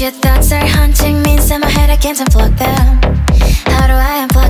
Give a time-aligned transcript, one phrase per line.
[0.00, 3.00] your thoughts are haunting me inside my head I can't unplug them.
[3.72, 4.43] How do I unplug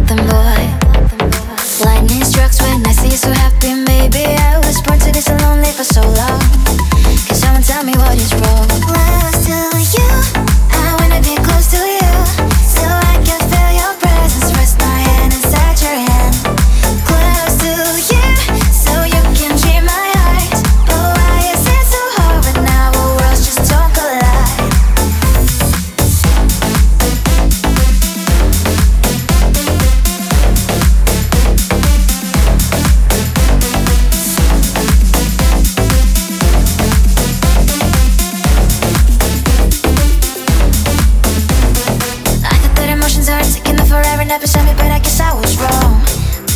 [44.40, 46.02] beside me, but I guess I was wrong.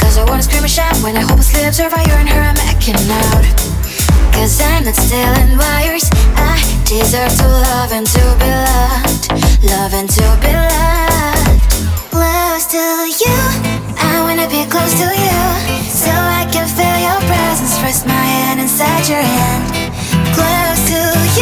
[0.00, 2.56] Cause I wanna scream and shout when I hopelessly observe how you and her are
[2.66, 3.44] making out.
[4.34, 6.10] Cause I'm not stealing wires.
[6.34, 9.24] I deserve to love and to be loved.
[9.62, 11.62] Love and to be loved.
[12.10, 12.82] Close to
[13.22, 13.38] you.
[14.00, 15.42] I wanna be close to you.
[15.86, 17.78] So I can feel your presence.
[17.82, 19.64] Rest my hand inside your hand.
[20.34, 20.98] Close to
[21.36, 21.37] you.